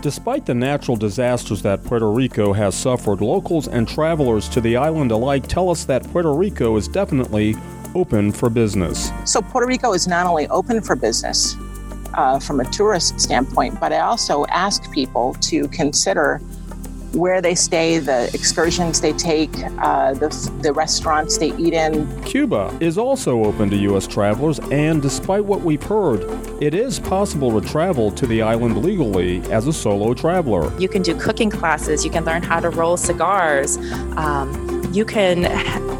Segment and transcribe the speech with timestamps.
[0.00, 5.10] Despite the natural disasters that Puerto Rico has suffered, locals and travelers to the island
[5.10, 7.56] alike tell us that Puerto Rico is definitely
[7.96, 9.10] open for business.
[9.24, 11.56] So, Puerto Rico is not only open for business
[12.14, 16.40] uh, from a tourist standpoint, but I also ask people to consider
[17.18, 20.28] where they stay, the excursions they take, uh, the,
[20.62, 22.22] the restaurants they eat in.
[22.22, 24.06] Cuba is also open to U.S.
[24.06, 26.22] travelers, and despite what we've heard,
[26.62, 30.76] it is possible to travel to the island legally as a solo traveler.
[30.78, 33.76] You can do cooking classes, you can learn how to roll cigars,
[34.16, 35.44] um, you can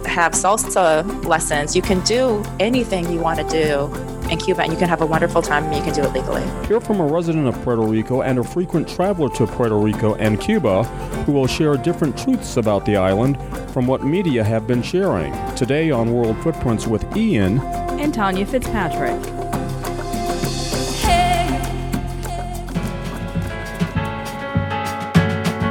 [0.04, 4.78] have salsa lessons, you can do anything you want to do in Cuba, and you
[4.78, 6.42] can have a wonderful time and you can do it legally.
[6.66, 10.40] Hear from a resident of Puerto Rico and a frequent traveler to Puerto Rico and
[10.40, 10.84] Cuba
[11.24, 13.38] who will share different truths about the island
[13.72, 15.32] from what media have been sharing.
[15.54, 17.60] Today on World Footprints with Ian
[17.98, 19.47] and Tonya Fitzpatrick.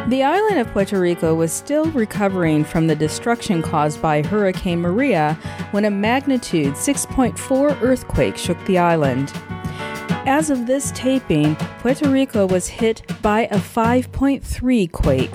[0.08, 5.38] The island of Puerto Rico was still recovering from the destruction caused by Hurricane Maria
[5.72, 9.34] when a magnitude 6.4 earthquake shook the island.
[10.26, 15.34] As of this taping, Puerto Rico was hit by a 5.3 quake.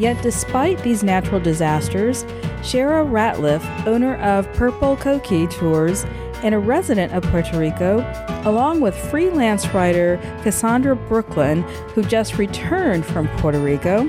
[0.00, 2.24] Yet, despite these natural disasters,
[2.62, 6.04] Shara Ratliff, owner of Purple Coqui Tours
[6.46, 7.98] and a resident of Puerto Rico,
[8.44, 14.08] along with freelance writer Cassandra Brooklyn, who just returned from Puerto Rico,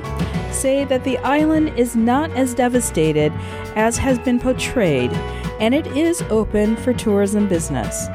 [0.51, 3.33] say that the island is not as devastated
[3.75, 5.11] as has been portrayed,
[5.59, 8.05] and it is open for tourism business.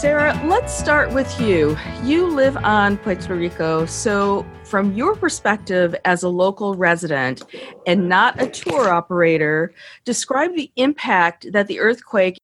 [0.00, 1.76] Sarah, let's start with you.
[2.04, 7.42] You live on Puerto Rico, so from your perspective as a local resident
[7.88, 9.74] and not a tour operator,
[10.04, 12.38] describe the impact that the earthquake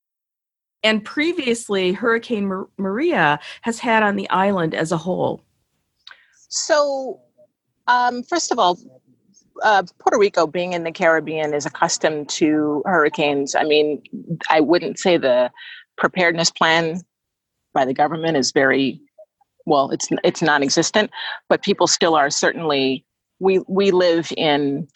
[0.83, 5.43] and previously Hurricane Maria has had on the island as a whole?
[6.49, 7.19] So,
[7.87, 8.79] um, first of all,
[9.63, 13.55] uh, Puerto Rico, being in the Caribbean, is accustomed to hurricanes.
[13.55, 14.01] I mean,
[14.49, 15.51] I wouldn't say the
[15.97, 17.01] preparedness plan
[17.73, 19.01] by the government is very
[19.65, 19.91] well.
[19.91, 21.11] It's it's non-existent,
[21.49, 23.05] but people still are certainly.
[23.41, 24.87] We we live in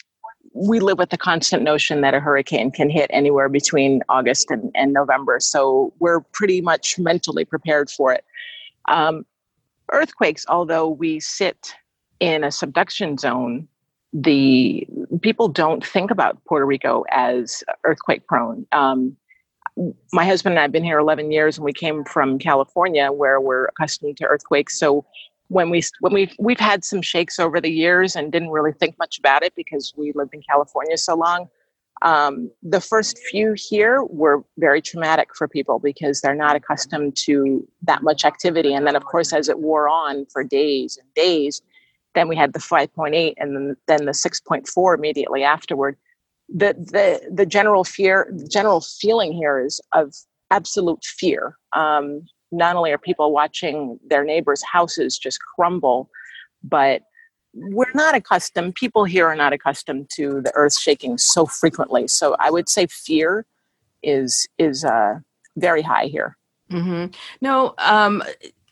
[0.54, 4.70] we live with the constant notion that a hurricane can hit anywhere between August and,
[4.74, 5.40] and November.
[5.40, 8.24] So we're pretty much mentally prepared for it.
[8.88, 9.26] Um,
[9.92, 11.74] earthquakes, although we sit
[12.20, 13.66] in a subduction zone,
[14.12, 14.86] the
[15.22, 18.64] people don't think about Puerto Rico as earthquake prone.
[18.70, 19.16] Um,
[20.12, 23.40] my husband and I have been here 11 years, and we came from California, where
[23.40, 24.78] we're accustomed to earthquakes.
[24.78, 25.04] So
[25.54, 28.98] when we when we we've had some shakes over the years and didn't really think
[28.98, 31.48] much about it because we lived in California so long.
[32.02, 37.66] Um, the first few here were very traumatic for people because they're not accustomed to
[37.82, 38.74] that much activity.
[38.74, 41.62] And then, of course, as it wore on for days and days,
[42.16, 45.96] then we had the 5.8 and then, the 6.4 immediately afterward.
[46.48, 50.14] The, the, the general fear, general feeling here is of
[50.50, 51.56] absolute fear.
[51.74, 52.26] Um,
[52.56, 56.08] not only are people watching their neighbors' houses just crumble,
[56.62, 57.02] but
[57.54, 62.08] we're not accustomed, people here are not accustomed to the earth shaking so frequently.
[62.08, 63.46] So I would say fear
[64.02, 65.20] is is uh,
[65.56, 66.36] very high here.
[66.70, 67.12] Mm-hmm.
[67.40, 68.22] No, um,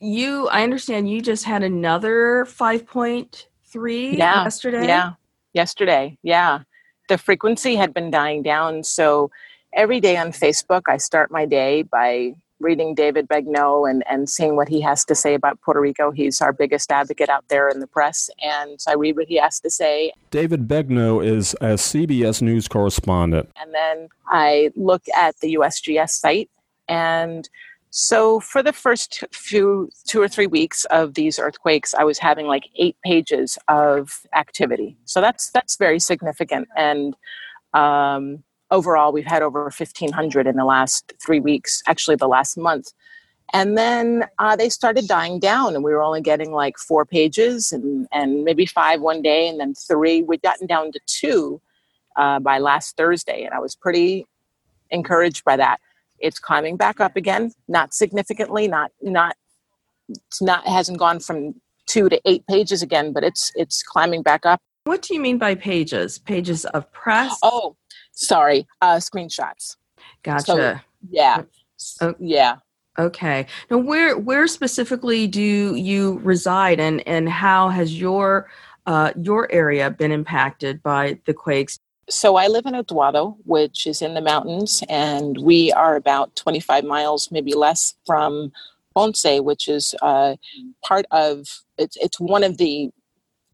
[0.01, 0.49] you.
[0.49, 4.87] I understand you just had another five point three yeah, yesterday.
[4.87, 5.13] Yeah,
[5.53, 6.19] yesterday.
[6.23, 6.61] Yeah,
[7.09, 8.83] the frequency had been dying down.
[8.83, 9.31] So
[9.73, 14.57] every day on Facebook, I start my day by reading David Begnaud and, and seeing
[14.57, 16.11] what he has to say about Puerto Rico.
[16.11, 19.37] He's our biggest advocate out there in the press, and so I read what he
[19.37, 20.13] has to say.
[20.31, 23.51] David Begnaud is a CBS News correspondent.
[23.61, 26.51] And then I look at the USGS site,
[26.89, 27.49] and
[27.95, 32.47] so for the first few two or three weeks of these earthquakes, I was having
[32.47, 34.97] like eight pages of activity.
[35.05, 37.15] So that's that's very significant, and
[37.75, 42.93] um, overall, we've had over 1,500 in the last three weeks, actually, the last month.
[43.53, 47.71] And then uh, they started dying down, and we were only getting like four pages
[47.71, 50.23] and, and maybe five one day, and then three.
[50.23, 51.61] We'd gotten down to two
[52.17, 54.27] uh, by last Thursday, and I was pretty
[54.91, 55.81] encouraged by that.
[56.19, 59.37] It's climbing back up again, not significantly, not not
[60.09, 61.55] it's not it hasn't gone from
[61.87, 64.61] two to eight pages again, but it's it's climbing back up.
[64.85, 66.19] What do you mean by pages?
[66.19, 67.37] Pages of press?
[67.43, 67.77] Oh,
[68.13, 69.77] sorry, uh, screenshots.
[70.23, 70.45] Gotcha.
[70.45, 70.81] So,
[71.11, 71.43] yeah.
[72.19, 72.57] Yeah.
[72.99, 73.47] Okay.
[73.71, 78.49] Now, where where specifically do you reside, and and how has your
[78.87, 81.79] uh, your area been impacted by the quakes?
[82.11, 86.85] So I live in Utuado, which is in the mountains, and we are about 25
[86.85, 88.53] miles, maybe less, from
[88.95, 90.37] Ponce, which is uh,
[90.85, 92.91] part of it's it's one of the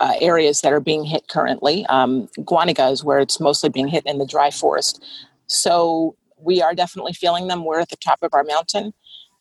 [0.00, 1.85] uh, areas that are being hit currently.
[1.87, 5.05] Um, is where it's mostly being hit in the dry forest.
[5.47, 7.65] So we are definitely feeling them.
[7.65, 8.93] We're at the top of our mountain,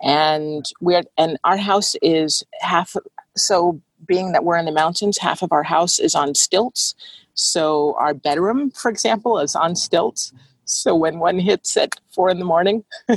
[0.02, 2.96] and we're and our house is half.
[3.36, 6.96] So being that we're in the mountains, half of our house is on stilts.
[7.34, 10.34] So our bedroom, for example, is on stilts.
[10.66, 12.84] So when one hits at four in the morning,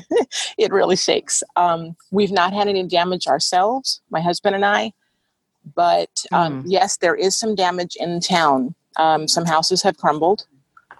[0.58, 1.42] it really shakes.
[1.56, 4.92] Um, we've not had any damage ourselves, my husband and I,
[5.74, 6.66] but um, mm.
[6.66, 8.74] yes, there is some damage in town.
[8.96, 10.46] Um, some houses have crumbled.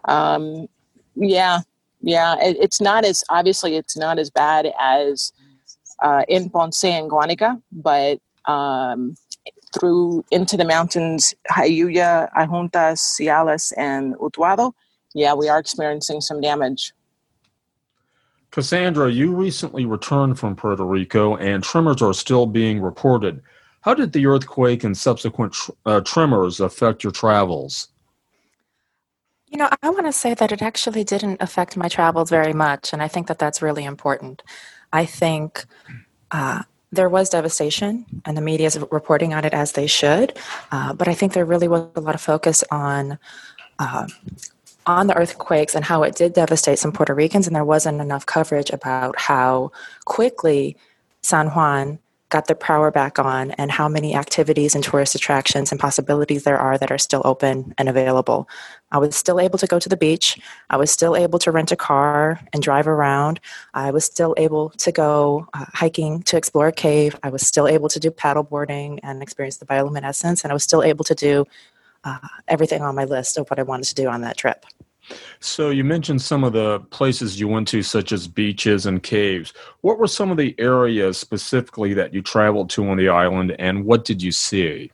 [0.07, 0.69] Um,
[1.15, 1.61] yeah,
[2.01, 2.37] yeah.
[2.41, 5.33] It, it's not as obviously it's not as bad as
[6.03, 9.15] uh, in Ponce and Guanica, but um,
[9.79, 14.73] through into the mountains, Jayuya, Adjuntas, Ciales, and Utuado,
[15.15, 16.93] yeah, we are experiencing some damage.
[18.51, 23.43] Cassandra, you recently returned from Puerto Rico and tremors are still being reported.
[23.83, 27.89] How did the earthquake and subsequent tr- uh, tremors affect your travels?
[29.49, 32.93] You know, I want to say that it actually didn't affect my travels very much,
[32.93, 34.43] and I think that that's really important.
[34.93, 35.65] I think
[36.31, 36.63] uh,
[36.93, 40.39] there was devastation, and the media is reporting on it as they should,
[40.71, 43.19] uh, but I think there really was a lot of focus on.
[43.79, 44.07] Uh,
[44.87, 48.25] on the earthquakes and how it did devastate some Puerto Ricans, and there wasn't enough
[48.25, 49.71] coverage about how
[50.07, 50.77] quickly
[51.23, 51.99] San Juan
[52.31, 56.59] got their power back on and how many activities and tourist attractions and possibilities there
[56.59, 58.49] are that are still open and available.
[58.93, 60.39] I was still able to go to the beach.
[60.71, 63.41] I was still able to rent a car and drive around.
[63.75, 67.19] I was still able to go uh, hiking to explore a cave.
[67.23, 70.43] I was still able to do paddleboarding and experience the bioluminescence.
[70.45, 71.47] And I was still able to do
[72.05, 72.19] uh,
[72.49, 74.65] everything on my list of what I wanted to do on that trip.
[75.41, 79.53] So you mentioned some of the places you went to, such as beaches and caves.
[79.81, 83.85] What were some of the areas specifically that you traveled to on the island, and
[83.85, 84.91] what did you see?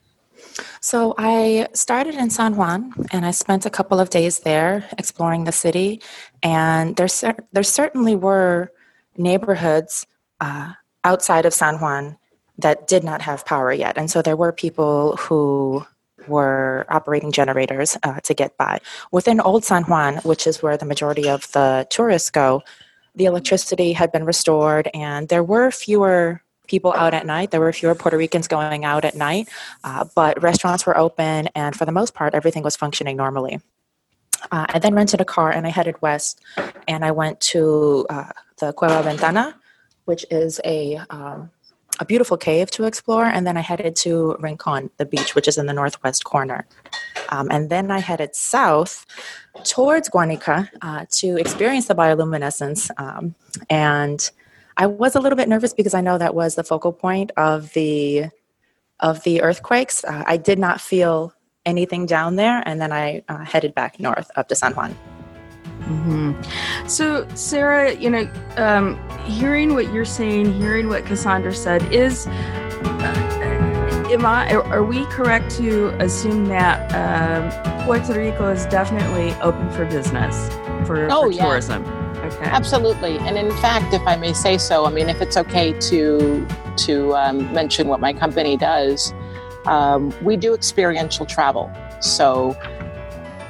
[0.80, 5.44] So I started in San Juan, and I spent a couple of days there exploring
[5.44, 6.00] the city.
[6.42, 7.08] And there,
[7.52, 8.72] there certainly were
[9.16, 10.06] neighborhoods
[10.40, 10.72] uh,
[11.04, 12.16] outside of San Juan
[12.58, 15.84] that did not have power yet, and so there were people who
[16.28, 18.81] were operating generators uh, to get by.
[19.12, 22.62] Within Old San Juan, which is where the majority of the tourists go,
[23.14, 27.50] the electricity had been restored and there were fewer people out at night.
[27.50, 29.49] There were fewer Puerto Ricans going out at night,
[29.84, 33.61] uh, but restaurants were open and for the most part, everything was functioning normally.
[34.50, 36.40] Uh, I then rented a car and I headed west
[36.87, 39.56] and I went to uh, the Cueva Ventana,
[40.05, 41.50] which is a um,
[41.98, 45.58] a beautiful cave to explore, and then I headed to Rincon, the beach, which is
[45.58, 46.66] in the northwest corner.
[47.31, 49.06] Um, and then I headed south
[49.64, 52.90] towards Guanica uh, to experience the bioluminescence.
[52.98, 53.34] Um,
[53.70, 54.31] and
[54.76, 57.72] I was a little bit nervous because I know that was the focal point of
[57.72, 58.26] the
[59.00, 60.04] of the earthquakes.
[60.04, 61.34] Uh, I did not feel
[61.64, 64.96] anything down there, and then I uh, headed back north up to San Juan.
[65.82, 66.88] Mm-hmm.
[66.88, 73.37] So, Sarah, you know, um, hearing what you're saying, hearing what Cassandra said, is uh,
[74.11, 74.52] am I?
[74.52, 80.49] Are we correct to assume that um, Puerto Rico is definitely open for business
[80.87, 81.44] for, oh, for yeah.
[81.44, 81.84] tourism?
[82.17, 82.44] Okay.
[82.44, 86.46] Absolutely, and in fact, if I may say so, I mean, if it's okay to
[86.79, 89.12] to um, mention what my company does,
[89.67, 91.70] um, we do experiential travel.
[92.00, 92.56] So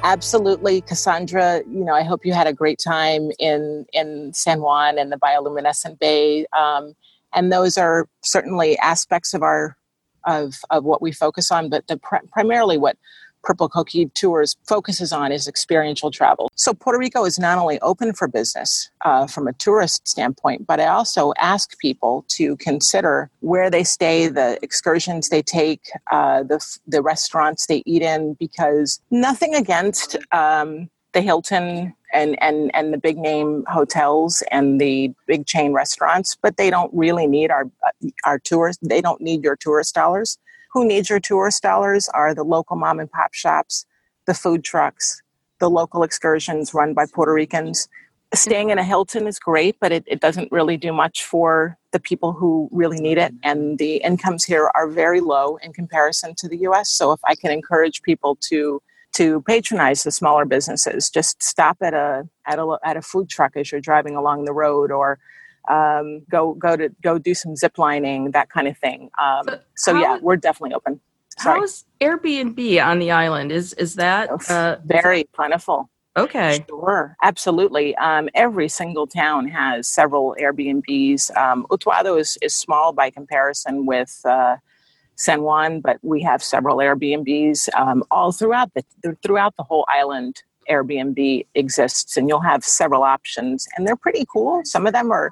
[0.07, 4.97] absolutely cassandra you know i hope you had a great time in in san juan
[4.97, 6.93] and the bioluminescent bay um,
[7.33, 9.75] and those are certainly aspects of our
[10.25, 12.95] of of what we focus on but the pr- primarily what
[13.47, 16.51] Purple Coqui Tours focuses on is experiential travel.
[16.55, 20.81] So Puerto Rico is not only open for business uh, from a tourist standpoint, but
[20.81, 26.59] I also ask people to consider where they stay, the excursions they take, uh, the
[26.85, 30.17] the restaurants they eat in, because nothing against.
[30.33, 36.37] Um, the Hilton and, and, and the big name hotels and the big chain restaurants,
[36.39, 37.65] but they don't really need our
[38.23, 38.85] our tourists.
[38.87, 40.37] They don't need your tourist dollars.
[40.77, 43.87] Who needs your tourist dollars are the local mom and pop shops,
[44.27, 45.23] the food trucks,
[45.59, 47.87] the local excursions run by Puerto Ricans.
[48.35, 51.99] Staying in a Hilton is great, but it, it doesn't really do much for the
[51.99, 53.33] people who really need it.
[53.41, 56.91] And the incomes here are very low in comparison to the US.
[56.91, 58.79] So if I can encourage people to
[59.13, 63.57] to patronize the smaller businesses, just stop at a at a at a food truck
[63.57, 65.17] as you're driving along the road or
[65.69, 69.09] um, go go to go do some zip lining, that kind of thing.
[69.21, 70.99] Um, so, so how, yeah, we're definitely open.
[71.37, 71.59] Sorry.
[71.59, 73.51] How is Airbnb on the island?
[73.51, 75.89] Is is that uh, very is that, plentiful?
[76.15, 77.95] Okay, sure, absolutely.
[77.97, 81.35] Um, every single town has several Airbnbs.
[81.37, 84.21] Um, Utuado is is small by comparison with.
[84.25, 84.57] Uh,
[85.19, 88.83] San Juan, but we have several Airbnbs um, all throughout the
[89.23, 90.43] throughout the whole island.
[90.69, 94.61] Airbnb exists, and you'll have several options, and they're pretty cool.
[94.63, 95.31] Some of them are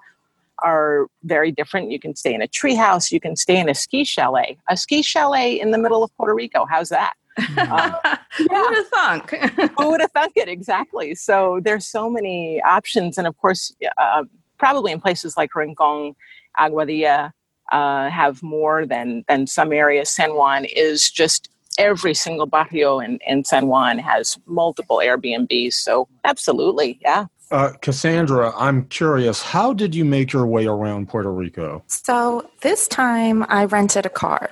[0.59, 1.91] are very different.
[1.91, 3.11] You can stay in a treehouse.
[3.11, 4.57] You can stay in a ski chalet.
[4.69, 6.65] A ski chalet in the middle of Puerto Rico.
[6.65, 7.13] How's that?
[7.57, 7.95] Um,
[8.37, 9.29] Who would have thunk?
[9.77, 10.47] Who would have thunk it?
[10.47, 11.15] Exactly.
[11.15, 14.23] So there's so many options, and of course, uh,
[14.57, 16.15] probably in places like Rincon,
[16.57, 17.31] Aguadilla,
[17.71, 20.09] uh, have more than than some areas.
[20.09, 25.73] San Juan is just every single barrio in, in San Juan has multiple Airbnbs.
[25.73, 27.25] So absolutely, yeah.
[27.51, 31.83] Uh, Cassandra, I'm curious, how did you make your way around Puerto Rico?
[31.87, 34.49] So this time I rented a car.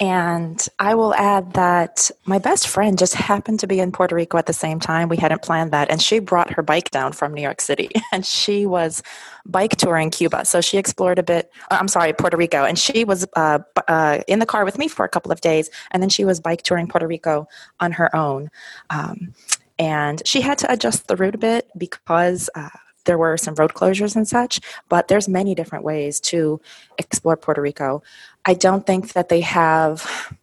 [0.00, 4.36] And I will add that my best friend just happened to be in Puerto Rico
[4.38, 5.08] at the same time.
[5.08, 5.88] We hadn't planned that.
[5.88, 9.04] And she brought her bike down from New York City and she was
[9.46, 10.46] bike touring Cuba.
[10.46, 12.64] So she explored a bit, uh, I'm sorry, Puerto Rico.
[12.64, 15.70] And she was uh, uh, in the car with me for a couple of days.
[15.92, 17.46] And then she was bike touring Puerto Rico
[17.78, 18.50] on her own.
[18.90, 19.32] Um,
[19.78, 22.68] and she had to adjust the route a bit because uh,
[23.04, 26.60] there were some road closures and such but there's many different ways to
[26.98, 28.02] explore puerto rico
[28.44, 30.34] i don't think that they have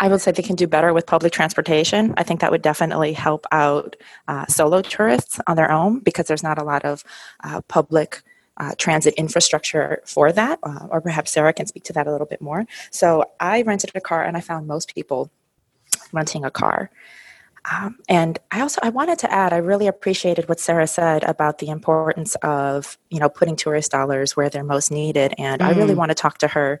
[0.00, 3.12] i would say they can do better with public transportation i think that would definitely
[3.12, 3.96] help out
[4.28, 7.04] uh, solo tourists on their own because there's not a lot of
[7.44, 8.22] uh, public
[8.60, 12.26] uh, transit infrastructure for that, uh, or perhaps Sarah can speak to that a little
[12.26, 12.66] bit more.
[12.90, 15.30] So I rented a car, and I found most people
[16.12, 16.90] renting a car.
[17.70, 21.58] Um, and I also I wanted to add I really appreciated what Sarah said about
[21.58, 25.66] the importance of you know putting tourist dollars where they're most needed, and mm.
[25.66, 25.98] I really mm.
[25.98, 26.80] want to talk to her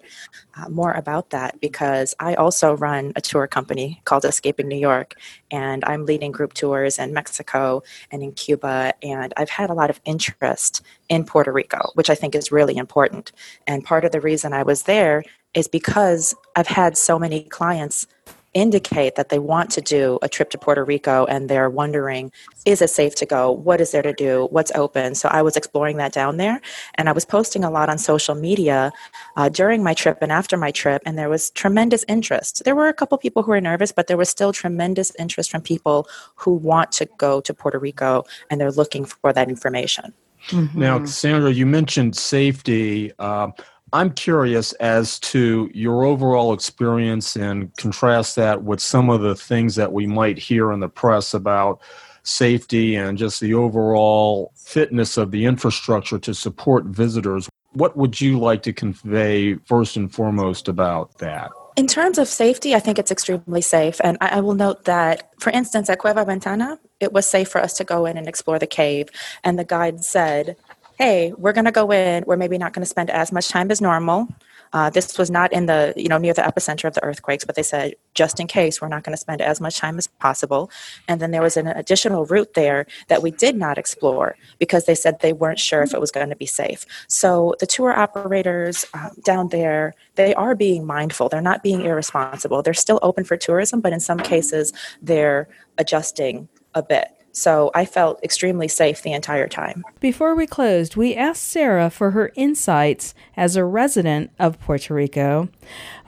[0.56, 5.14] uh, more about that because I also run a tour company called Escaping New York,
[5.50, 9.90] and I'm leading group tours in Mexico and in Cuba, and I've had a lot
[9.90, 13.32] of interest in Puerto Rico, which I think is really important.
[13.66, 18.06] And part of the reason I was there is because I've had so many clients
[18.54, 22.32] indicate that they want to do a trip to Puerto Rico and they're wondering,
[22.66, 23.50] is it safe to go?
[23.50, 24.48] What is there to do?
[24.50, 25.14] What's open?
[25.14, 26.60] So I was exploring that down there
[26.96, 28.92] and I was posting a lot on social media
[29.36, 32.64] uh, during my trip and after my trip, and there was tremendous interest.
[32.64, 35.62] There were a couple people who were nervous, but there was still tremendous interest from
[35.62, 40.12] people who want to go to Puerto Rico and they're looking for that information.
[40.48, 40.80] Mm-hmm.
[40.80, 43.12] Now, Sandra, you mentioned safety.
[43.18, 43.50] Uh,
[43.92, 49.74] I'm curious as to your overall experience and contrast that with some of the things
[49.76, 51.80] that we might hear in the press about
[52.22, 57.48] safety and just the overall fitness of the infrastructure to support visitors.
[57.72, 61.50] What would you like to convey first and foremost about that?
[61.76, 64.00] In terms of safety, I think it's extremely safe.
[64.02, 67.60] And I, I, will note that, for instance, at Cueva Ventana, it was safe for
[67.60, 69.08] us to go in and explore the cave.
[69.44, 70.56] And the guide said,
[71.00, 72.24] hey, we're going to go in.
[72.26, 74.28] We're maybe not going to spend as much time as normal.
[74.74, 77.56] Uh, this was not in the you know near the epicenter of the earthquakes, but
[77.56, 80.70] they said just in case we're not going to spend as much time as possible.
[81.08, 84.94] And then there was an additional route there that we did not explore because they
[84.94, 86.84] said they weren't sure if it was going to be safe.
[87.08, 91.30] So the tour operators um, down there they are being mindful.
[91.30, 92.62] They're not being irresponsible.
[92.62, 97.19] They're still open for tourism, but in some cases they're adjusting a bit.
[97.32, 99.84] So I felt extremely safe the entire time.
[100.00, 105.48] Before we closed, we asked Sarah for her insights as a resident of Puerto Rico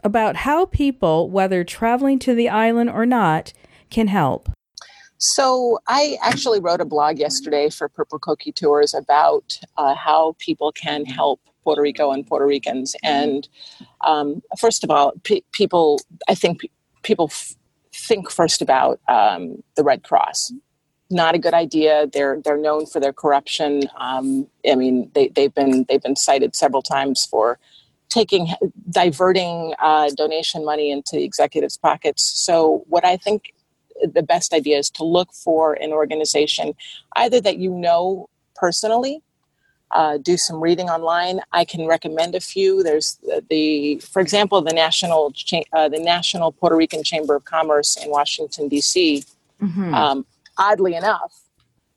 [0.03, 3.53] about how people, whether traveling to the island or not,
[3.91, 4.51] can help.
[5.19, 10.73] So I actually wrote a blog yesterday for Purple Coqui Tours about uh, how people
[10.73, 12.97] can help Puerto Rico and Puerto Ricans.
[13.05, 13.49] And
[14.05, 16.69] um, first of all, pe- people, I think pe-
[17.03, 17.55] people f-
[17.95, 20.53] think first about um, the Red Cross
[21.13, 22.07] not a good idea.
[22.13, 23.83] They're they're known for their corruption.
[23.97, 27.59] Um, I mean, they they've been they've been cited several times for
[28.09, 28.49] taking
[28.91, 32.23] diverting uh, donation money into the executives' pockets.
[32.23, 33.55] So, what I think
[34.03, 36.75] the best idea is to look for an organization
[37.17, 39.23] either that you know personally.
[39.95, 41.39] Uh, do some reading online.
[41.53, 42.83] I can recommend a few.
[42.83, 47.45] There's the, the for example, the national Cha- uh, the National Puerto Rican Chamber of
[47.45, 49.23] Commerce in Washington D.C.
[49.61, 49.93] Mm-hmm.
[49.95, 50.25] Um,
[50.59, 51.33] oddly enough,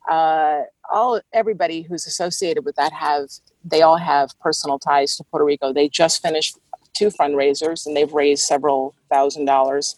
[0.10, 3.28] uh, all everybody who's associated with that have
[3.64, 5.74] they all have personal ties to Puerto Rico.
[5.74, 6.58] They just finished
[6.94, 9.96] two fundraisers and they've raised several thousand dollars.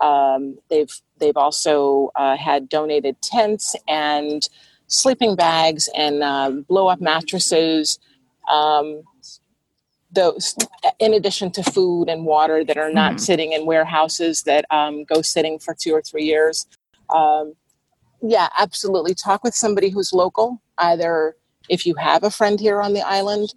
[0.00, 4.48] Um, they've they've also uh, had donated tents and
[4.86, 7.98] sleeping bags and uh, blow up mattresses.
[8.50, 9.02] Um,
[10.12, 10.56] those,
[10.98, 13.20] in addition to food and water that are not mm.
[13.20, 16.66] sitting in warehouses that um, go sitting for two or three years.
[17.10, 17.54] Um,
[18.22, 19.14] yeah, absolutely.
[19.14, 21.36] Talk with somebody who's local, either
[21.68, 23.54] if you have a friend here on the island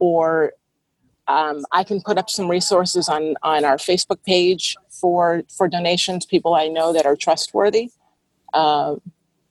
[0.00, 0.52] or
[1.28, 6.26] Um, I can put up some resources on on our Facebook page for for donations.
[6.26, 7.90] People I know that are trustworthy.
[8.54, 8.96] Uh,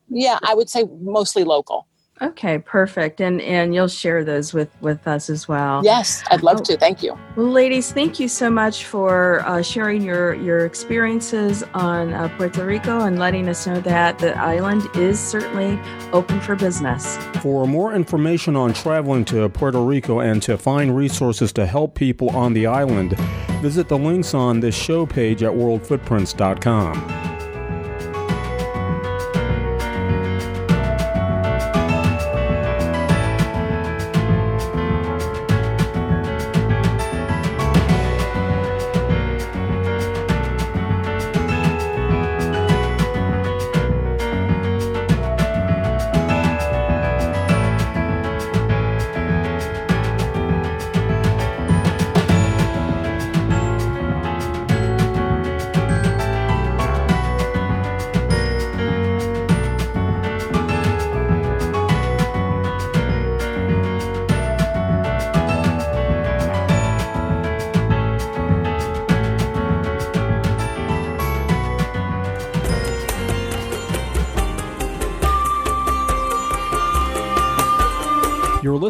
[0.10, 1.88] yeah, I would say mostly local.
[2.22, 3.20] Okay, perfect.
[3.20, 5.82] And and you'll share those with with us as well.
[5.84, 6.78] Yes, I'd love oh, to.
[6.78, 7.18] Thank you.
[7.36, 12.66] Well, ladies, thank you so much for uh, sharing your your experiences on uh, Puerto
[12.66, 15.78] Rico and letting us know that the island is certainly
[16.14, 17.18] open for business.
[17.42, 22.30] For more information on traveling to Puerto Rico and to find resources to help people
[22.30, 23.18] on the island,
[23.62, 27.35] visit the links on this show page at worldfootprints.com.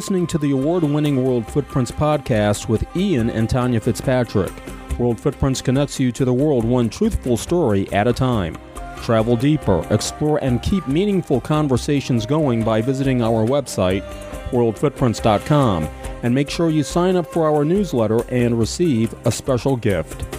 [0.06, 4.52] listening to the award winning World Footprints podcast with Ian and Tonya Fitzpatrick.
[5.00, 8.56] World Footprints connects you to the world one truthful story at a time.
[9.02, 14.04] Travel deeper, explore, and keep meaningful conversations going by visiting our website,
[14.52, 15.86] worldfootprints.com,
[16.22, 20.35] and make sure you sign up for our newsletter and receive a special gift.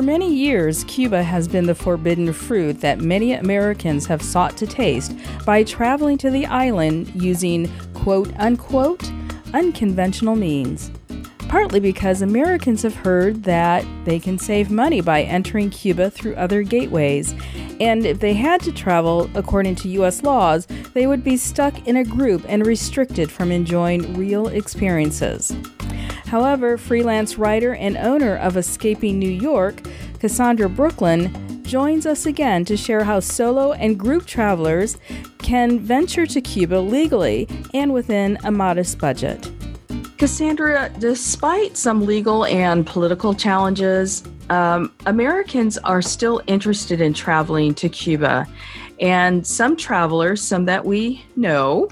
[0.00, 4.66] For many years, Cuba has been the forbidden fruit that many Americans have sought to
[4.66, 5.14] taste
[5.44, 9.12] by traveling to the island using quote unquote
[9.52, 10.90] unconventional means.
[11.50, 16.62] Partly because Americans have heard that they can save money by entering Cuba through other
[16.62, 17.34] gateways,
[17.78, 20.22] and if they had to travel according to U.S.
[20.22, 25.54] laws, they would be stuck in a group and restricted from enjoying real experiences.
[26.30, 29.82] However, freelance writer and owner of Escaping New York,
[30.20, 34.96] Cassandra Brooklyn, joins us again to share how solo and group travelers
[35.38, 39.50] can venture to Cuba legally and within a modest budget.
[40.18, 47.88] Cassandra, despite some legal and political challenges, um, Americans are still interested in traveling to
[47.88, 48.46] Cuba.
[49.00, 51.88] And some travelers, some that we know,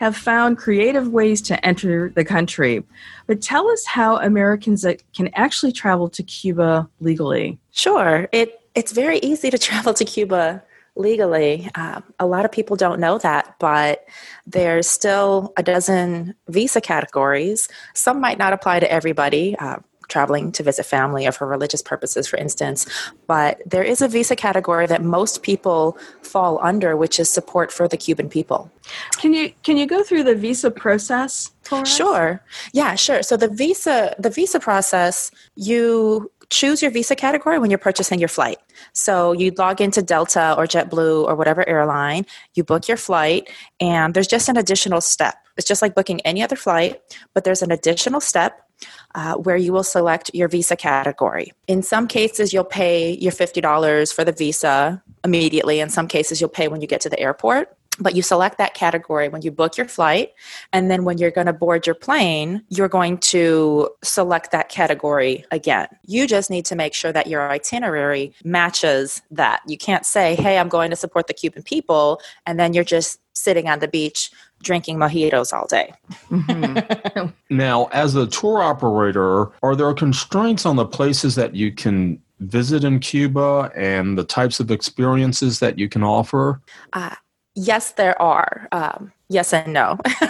[0.00, 2.82] have found creative ways to enter the country.
[3.26, 7.58] But tell us how Americans can actually travel to Cuba legally.
[7.70, 8.26] Sure.
[8.32, 10.62] It, it's very easy to travel to Cuba
[10.96, 11.68] legally.
[11.74, 14.06] Uh, a lot of people don't know that, but
[14.46, 17.68] there's still a dozen visa categories.
[17.94, 19.54] Some might not apply to everybody.
[19.58, 19.80] Uh,
[20.10, 22.86] traveling to visit family or for religious purposes, for instance.
[23.26, 27.88] But there is a visa category that most people fall under, which is support for
[27.88, 28.70] the Cuban people.
[29.18, 31.50] Can you can you go through the visa process?
[31.84, 32.42] Sure.
[32.72, 33.22] Yeah, sure.
[33.22, 38.28] So the visa the visa process, you choose your visa category when you're purchasing your
[38.28, 38.58] flight.
[38.92, 44.14] So you log into Delta or JetBlue or whatever airline, you book your flight, and
[44.14, 45.36] there's just an additional step.
[45.56, 47.00] It's just like booking any other flight,
[47.34, 48.66] but there's an additional step
[49.14, 51.52] uh, where you will select your visa category.
[51.66, 55.80] In some cases, you'll pay your $50 for the visa immediately.
[55.80, 57.76] In some cases, you'll pay when you get to the airport.
[57.98, 60.32] But you select that category when you book your flight.
[60.72, 65.44] And then when you're going to board your plane, you're going to select that category
[65.50, 65.88] again.
[66.06, 69.60] You just need to make sure that your itinerary matches that.
[69.66, 73.20] You can't say, hey, I'm going to support the Cuban people, and then you're just
[73.34, 74.30] sitting on the beach
[74.62, 75.92] drinking mojitos all day.
[76.30, 77.26] mm-hmm.
[77.54, 82.84] now, as a tour operator, are there constraints on the places that you can visit
[82.84, 86.60] in Cuba and the types of experiences that you can offer?
[86.92, 87.14] Uh,
[87.54, 88.68] yes, there are.
[88.72, 89.98] Um, yes and no.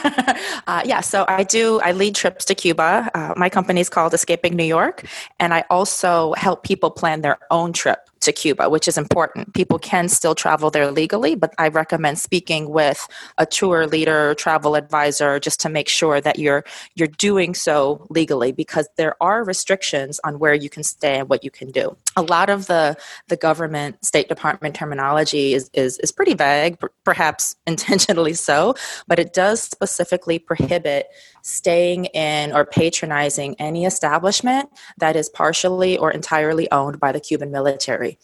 [0.66, 3.10] uh, yeah, so I do, I lead trips to Cuba.
[3.14, 5.04] Uh, my company is called Escaping New York,
[5.38, 9.54] and I also help people plan their own trip to Cuba, which is important.
[9.54, 13.06] People can still travel there legally, but I recommend speaking with
[13.38, 18.52] a tour leader, travel advisor, just to make sure that you're you're doing so legally,
[18.52, 21.96] because there are restrictions on where you can stay and what you can do.
[22.16, 22.96] A lot of the
[23.28, 28.74] the government, State Department terminology is is, is pretty vague, perhaps intentionally so,
[29.06, 31.06] but it does specifically prohibit
[31.42, 37.50] staying in or patronizing any establishment that is partially or entirely owned by the Cuban
[37.50, 38.18] military.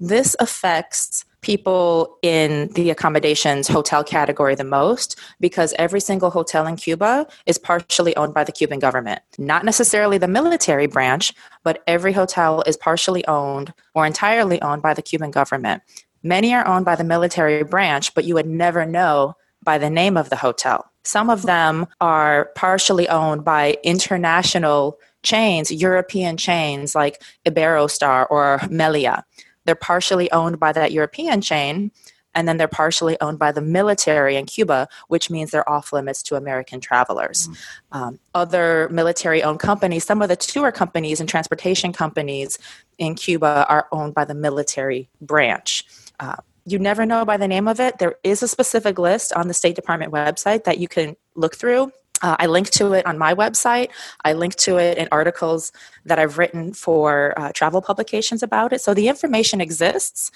[0.00, 6.76] This affects people in the accommodations hotel category the most because every single hotel in
[6.76, 9.20] Cuba is partially owned by the Cuban government.
[9.38, 14.94] Not necessarily the military branch, but every hotel is partially owned or entirely owned by
[14.94, 15.82] the Cuban government.
[16.22, 20.16] Many are owned by the military branch, but you would never know by the name
[20.16, 20.91] of the hotel.
[21.04, 29.24] Some of them are partially owned by international chains, European chains like Iberostar or Melia.
[29.64, 31.92] They're partially owned by that European chain,
[32.34, 36.22] and then they're partially owned by the military in Cuba, which means they're off limits
[36.24, 37.48] to American travelers.
[37.48, 37.56] Mm.
[37.92, 42.58] Um, other military owned companies, some of the tour companies and transportation companies
[42.98, 45.84] in Cuba are owned by the military branch.
[46.18, 47.98] Uh, you never know by the name of it.
[47.98, 51.92] There is a specific list on the State Department website that you can look through.
[52.22, 53.90] Uh, I link to it on my website.
[54.24, 55.72] I link to it in articles
[56.04, 58.80] that I've written for uh, travel publications about it.
[58.80, 60.30] So the information exists.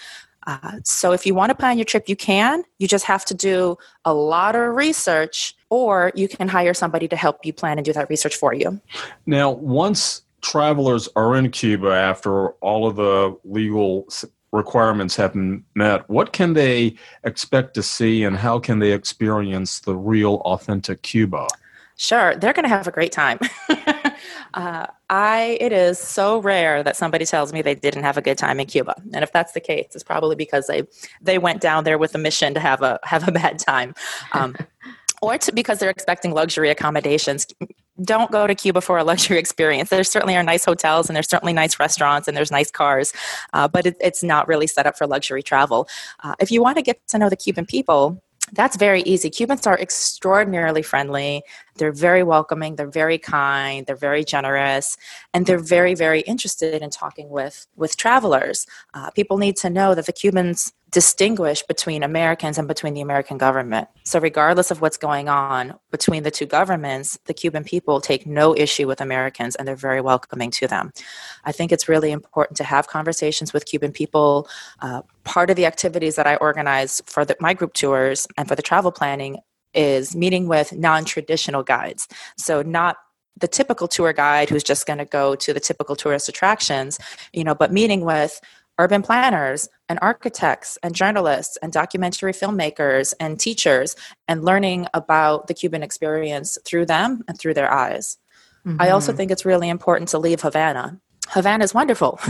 [0.49, 2.65] Uh, so if you want to plan your trip, you can.
[2.79, 7.17] You just have to do a lot of research, or you can hire somebody to
[7.17, 8.81] help you plan and do that research for you.
[9.27, 14.07] Now, once travelers are in Cuba after all of the legal
[14.57, 19.81] requirements have been met, what can they expect to see and how can they experience
[19.81, 21.47] the real, authentic Cuba?
[21.99, 23.38] Sure, they're going to have a great time.
[24.55, 28.37] uh, I it is so rare that somebody tells me they didn't have a good
[28.37, 30.83] time in Cuba, and if that's the case, it's probably because they
[31.23, 33.95] they went down there with a mission to have a have a bad time.
[34.33, 34.55] Um,
[35.23, 37.47] or to, because they're expecting luxury accommodations.
[38.03, 39.91] Don't go to Cuba for a luxury experience.
[39.91, 43.13] There certainly are nice hotels and there's certainly nice restaurants and there's nice cars,
[43.53, 45.89] uh, but it, it's not really set up for luxury travel.
[46.23, 49.29] Uh, if you want to get to know the Cuban people, that's very easy.
[49.29, 51.43] Cubans are extraordinarily friendly.
[51.77, 52.77] They're very welcoming.
[52.77, 53.87] They're very kind.
[53.87, 54.97] They're very generous,
[55.35, 58.67] and they're very, very interested in talking with with travelers.
[58.95, 63.38] Uh, people need to know that the Cubans distinguish between Americans and between the American
[63.38, 63.88] government.
[64.05, 68.57] So, regardless of what's going on between the two governments, the Cuban people take no
[68.57, 70.92] issue with Americans and they're very welcoming to them.
[71.44, 74.49] I think it's really important to have conversations with Cuban people.
[74.81, 78.55] Uh, part of the activities that I organize for the, my group tours and for
[78.55, 79.38] the travel planning
[79.75, 82.07] is meeting with non traditional guides.
[82.37, 82.96] So, not
[83.38, 86.99] the typical tour guide who's just going to go to the typical tourist attractions,
[87.33, 88.40] you know, but meeting with
[88.79, 93.97] urban planners and architects and journalists and documentary filmmakers and teachers
[94.29, 98.19] and learning about the Cuban experience through them and through their eyes.
[98.67, 98.83] Mm-hmm.
[98.83, 99.19] I also mm-hmm.
[99.19, 101.01] think it's really important to leave Havana.
[101.29, 102.21] Havana is wonderful,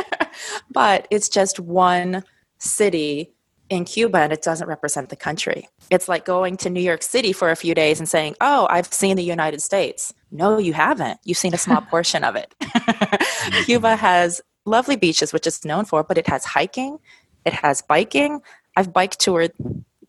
[0.70, 2.24] but it's just one
[2.58, 3.34] city
[3.70, 5.68] in Cuba and it doesn't represent the country.
[5.90, 8.92] It's like going to New York City for a few days and saying, Oh, I've
[8.92, 10.12] seen the United States.
[10.30, 11.20] No, you haven't.
[11.24, 12.54] You've seen a small portion of it.
[13.64, 16.98] Cuba has lovely beaches, which it's known for, but it has hiking,
[17.44, 18.40] it has biking.
[18.76, 19.52] I've bike toured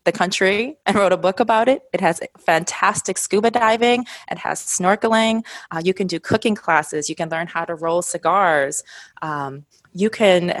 [0.04, 1.82] the country and wrote a book about it.
[1.92, 5.44] It has fantastic scuba diving, it has snorkeling.
[5.70, 8.82] Uh, you can do cooking classes, you can learn how to roll cigars.
[9.22, 10.54] Um, you can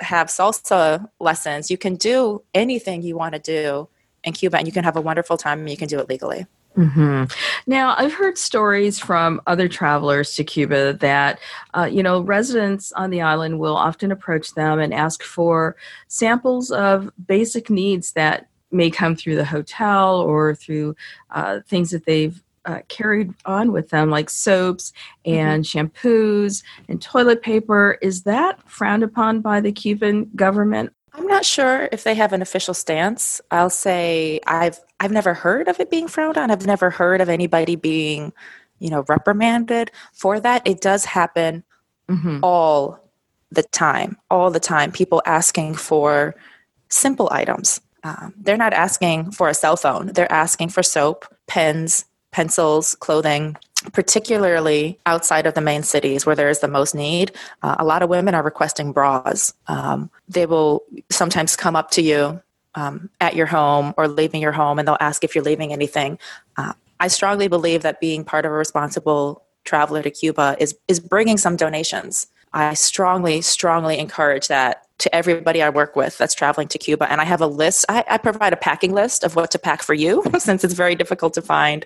[0.00, 1.70] have salsa lessons.
[1.70, 3.88] You can do anything you want to do
[4.24, 6.46] in Cuba, and you can have a wonderful time and you can do it legally.
[6.76, 7.24] Mm-hmm.
[7.66, 11.40] Now, I've heard stories from other travelers to Cuba that,
[11.74, 15.76] uh, you know, residents on the island will often approach them and ask for
[16.08, 20.94] samples of basic needs that may come through the hotel or through
[21.30, 24.92] uh, things that they've uh, carried on with them, like soaps
[25.24, 25.86] and mm-hmm.
[25.86, 27.96] shampoos and toilet paper.
[28.02, 30.92] Is that frowned upon by the Cuban government?
[31.16, 33.40] I'm not sure if they have an official stance.
[33.50, 36.50] I'll say I've I've never heard of it being frowned on.
[36.50, 38.32] I've never heard of anybody being,
[38.78, 40.62] you know, reprimanded for that.
[40.66, 41.64] It does happen
[42.08, 42.40] mm-hmm.
[42.42, 43.00] all
[43.50, 44.16] the time.
[44.30, 44.92] All the time.
[44.92, 46.34] People asking for
[46.88, 47.80] simple items.
[48.04, 50.08] Um, they're not asking for a cell phone.
[50.08, 53.56] They're asking for soap, pens, pencils, clothing,
[53.92, 57.32] particularly outside of the main cities where there is the most need.
[57.62, 59.52] Uh, a lot of women are requesting bras.
[59.68, 62.40] Um, they will sometimes come up to you
[62.74, 66.18] um, at your home or leaving your home and they'll ask if you're leaving anything.
[66.56, 71.00] Uh, I strongly believe that being part of a responsible traveler to Cuba is, is
[71.00, 72.26] bringing some donations.
[72.52, 77.10] I strongly, strongly encourage that to everybody I work with that's traveling to Cuba.
[77.10, 79.82] And I have a list, I, I provide a packing list of what to pack
[79.82, 81.84] for you since it's very difficult to find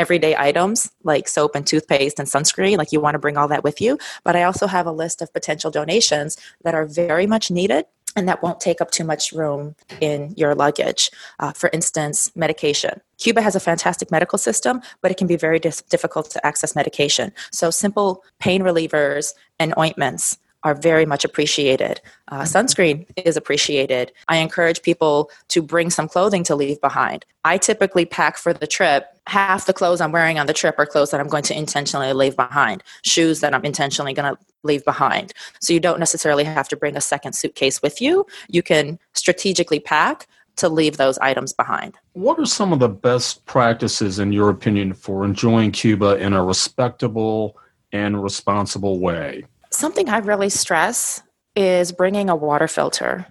[0.00, 3.62] everyday items like soap and toothpaste and sunscreen like you want to bring all that
[3.62, 7.50] with you but i also have a list of potential donations that are very much
[7.50, 7.84] needed
[8.16, 11.10] and that won't take up too much room in your luggage.
[11.38, 13.00] Uh, for instance, medication.
[13.18, 16.74] Cuba has a fantastic medical system, but it can be very dis- difficult to access
[16.74, 17.32] medication.
[17.52, 22.00] So, simple pain relievers and ointments are very much appreciated.
[22.28, 24.12] Uh, sunscreen is appreciated.
[24.28, 27.24] I encourage people to bring some clothing to leave behind.
[27.44, 29.06] I typically pack for the trip.
[29.26, 32.12] Half the clothes I'm wearing on the trip are clothes that I'm going to intentionally
[32.12, 35.32] leave behind, shoes that I'm intentionally going to leave behind.
[35.60, 38.26] So you don't necessarily have to bring a second suitcase with you.
[38.48, 41.96] You can strategically pack to leave those items behind.
[42.12, 46.44] What are some of the best practices, in your opinion, for enjoying Cuba in a
[46.44, 47.56] respectable
[47.92, 49.44] and responsible way?
[49.80, 51.22] Something I really stress
[51.56, 53.26] is bringing a water filter.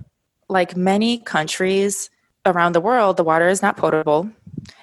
[0.47, 2.09] Like many countries
[2.43, 4.31] around the world, the water is not potable.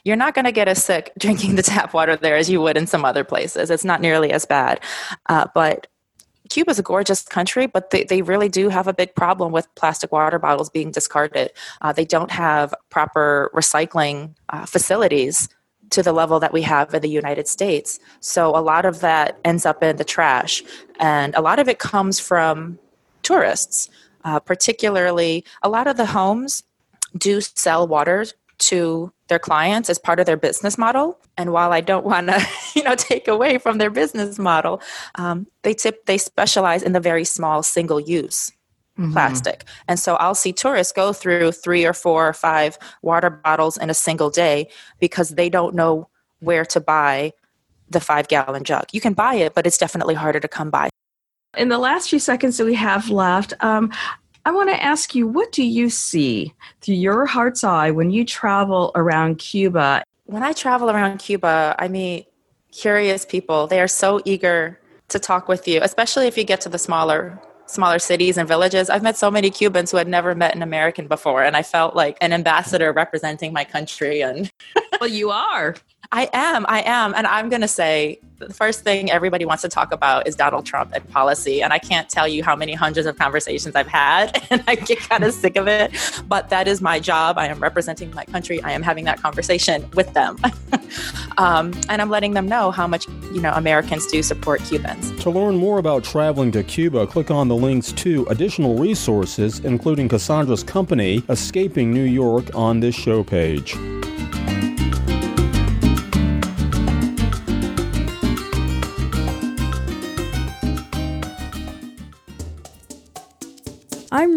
[0.05, 2.77] You're not going to get as sick drinking the tap water there as you would
[2.77, 3.69] in some other places.
[3.69, 4.79] It's not nearly as bad.
[5.29, 5.89] Uh, but
[6.51, 9.67] Cuba is a gorgeous country, but they, they really do have a big problem with
[9.75, 11.51] plastic water bottles being discarded.
[11.81, 15.49] Uh, they don't have proper recycling uh, facilities
[15.91, 17.99] to the level that we have in the United States.
[18.21, 20.63] So a lot of that ends up in the trash.
[20.99, 22.79] And a lot of it comes from
[23.23, 23.89] tourists,
[24.25, 26.63] uh, particularly a lot of the homes
[27.17, 28.27] do sell water
[28.59, 31.19] to their clients as part of their business model.
[31.37, 34.81] And while I don't want to, you know, take away from their business model,
[35.17, 38.51] um, they tip they specialize in the very small single use
[38.99, 39.13] mm-hmm.
[39.13, 39.65] plastic.
[39.89, 43.91] And so I'll see tourists go through three or four or five water bottles in
[43.91, 44.69] a single day
[45.01, 46.09] because they don't know
[46.41, 47.33] where to buy
[47.89, 48.87] the five gallon jug.
[48.93, 50.89] You can buy it, but it's definitely harder to come by.
[51.57, 53.93] In the last few seconds that we have left, um,
[54.45, 58.25] I want to ask you what do you see through your heart's eye when you
[58.25, 60.05] travel around Cuba?
[60.27, 62.29] When I travel around Cuba, I meet
[62.73, 63.67] curious people.
[63.67, 64.79] They are so eager
[65.09, 68.89] to talk with you, especially if you get to the smaller smaller cities and villages.
[68.91, 71.95] I've met so many Cubans who had never met an American before, and I felt
[71.95, 74.23] like an ambassador representing my country.
[74.23, 74.51] And
[75.01, 75.75] well, you are.
[76.13, 76.67] I am.
[76.69, 77.15] I am.
[77.15, 80.67] And I'm going to say the first thing everybody wants to talk about is Donald
[80.67, 81.63] Trump and policy.
[81.63, 84.99] And I can't tell you how many hundreds of conversations I've had, and I get
[85.01, 85.93] kind of sick of it.
[86.29, 87.39] But that is my job.
[87.39, 88.63] I am representing my country.
[88.63, 90.39] I am having that conversation with them.
[91.39, 95.13] um, and I'm letting them know how much, you know, Americans do support Cubans.
[95.23, 100.09] To learn more about traveling to Cuba, click on the links to additional resources, including
[100.09, 103.77] Cassandra's company, Escaping New York, on this show page.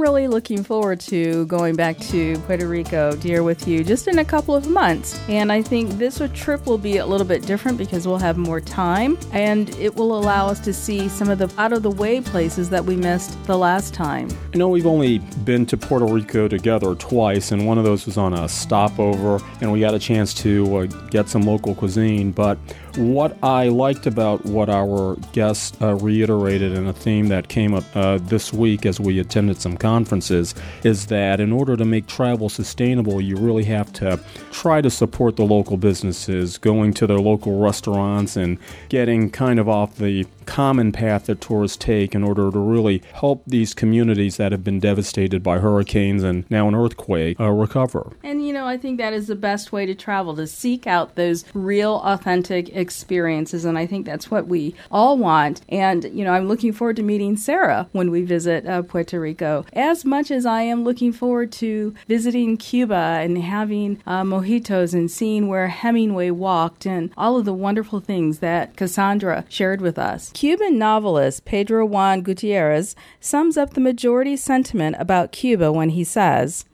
[0.09, 4.25] Really looking forward to going back to Puerto Rico, dear, with you just in a
[4.25, 5.19] couple of months.
[5.29, 8.59] And I think this trip will be a little bit different because we'll have more
[8.59, 12.21] time and it will allow us to see some of the out of the way
[12.21, 14.27] places that we missed the last time.
[14.51, 18.17] I know we've only been to Puerto Rico together twice, and one of those was
[18.17, 22.31] on a stopover, and we got a chance to uh, get some local cuisine.
[22.31, 22.57] But
[22.99, 27.85] what I liked about what our guests uh, reiterated in a theme that came up
[27.95, 32.49] uh, this week as we attended some conferences is that in order to make travel
[32.49, 34.19] sustainable, you really have to
[34.51, 38.57] try to support the local businesses, going to their local restaurants and
[38.89, 43.43] getting kind of off the common path that tourists take in order to really help
[43.45, 48.12] these communities that have been devastated by hurricanes and now an earthquake uh, recover.
[48.23, 51.15] And you know, I think that is the best way to travel to seek out
[51.15, 53.65] those real, authentic experiences.
[53.65, 55.62] And I think that's what we all want.
[55.69, 59.63] And, you know, I'm looking forward to meeting Sarah when we visit uh, Puerto Rico,
[59.73, 65.12] as much as I am looking forward to visiting Cuba and having uh, mojitos and
[65.12, 70.32] seeing where Hemingway walked and all of the wonderful things that Cassandra shared with us.
[70.34, 76.65] Cuban novelist Pedro Juan Gutierrez sums up the majority sentiment about Cuba when he says,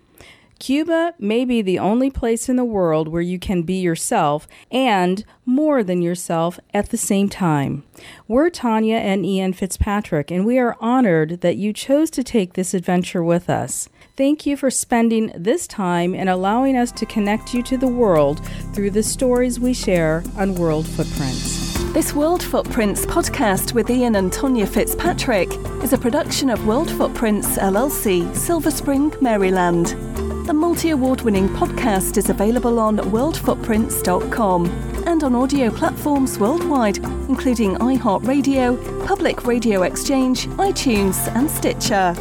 [0.65, 5.23] Cuba may be the only place in the world where you can be yourself and
[5.45, 7.83] more than yourself at the same time.
[8.27, 12.73] We're Tonya and Ian Fitzpatrick, and we are honored that you chose to take this
[12.73, 13.89] adventure with us.
[14.17, 18.43] Thank you for spending this time and allowing us to connect you to the world
[18.73, 21.75] through the stories we share on World Footprints.
[21.93, 25.51] This World Footprints podcast with Ian and Tonya Fitzpatrick
[25.83, 30.24] is a production of World Footprints LLC, Silver Spring, Maryland.
[30.45, 34.67] The multi award winning podcast is available on worldfootprints.com
[35.07, 42.13] and on audio platforms worldwide, including iHeartRadio, Public Radio Exchange, iTunes, and Stitcher.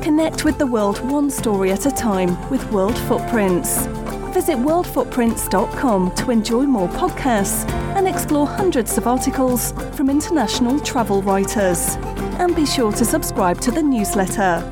[0.00, 3.86] Connect with the world one story at a time with World Footprints.
[4.32, 11.96] Visit worldfootprints.com to enjoy more podcasts and explore hundreds of articles from international travel writers.
[12.38, 14.62] And be sure to subscribe to the newsletter.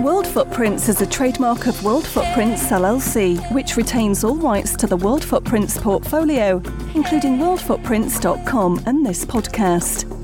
[0.00, 4.96] World Footprints is a trademark of World Footprints LLC, which retains all rights to the
[4.96, 6.62] World Footprints portfolio,
[6.94, 10.15] including worldfootprints.com and this podcast.